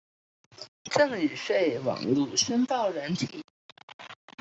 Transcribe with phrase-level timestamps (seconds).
[0.85, 3.45] 贈與稅網路申報軟體